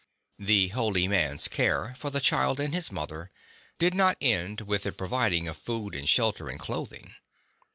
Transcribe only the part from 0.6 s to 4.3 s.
holy man's care for the child and his mother did not